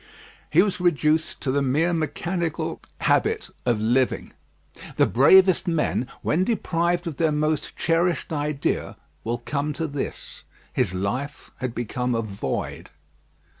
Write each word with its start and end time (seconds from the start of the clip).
He 0.49 0.63
was 0.63 0.79
reduced 0.79 1.41
to 1.41 1.51
the 1.51 1.61
mere 1.61 1.93
mechanical 1.93 2.81
habit 3.01 3.51
of 3.67 3.79
living. 3.79 4.33
The 4.97 5.05
bravest 5.05 5.67
men, 5.67 6.07
when 6.23 6.43
deprived 6.43 7.05
of 7.05 7.17
their 7.17 7.31
most 7.31 7.75
cherished 7.75 8.33
idea, 8.33 8.97
will 9.23 9.37
come 9.37 9.73
to 9.73 9.85
this. 9.85 10.41
His 10.73 10.95
life 10.95 11.51
had 11.57 11.75
become 11.75 12.15
a 12.15 12.23
void. 12.23 12.89